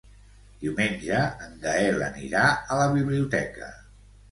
[0.61, 1.19] Diumenge
[1.49, 3.73] en Gaël anirà a la biblioteca.